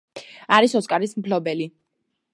არის 0.57 0.73
ოსკარის 0.79 1.13
მფლობელი. 1.21 1.71